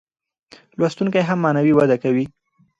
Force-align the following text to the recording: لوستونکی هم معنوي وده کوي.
لوستونکی 0.79 1.21
هم 1.29 1.37
معنوي 1.45 1.73
وده 1.75 1.97
کوي. 2.03 2.25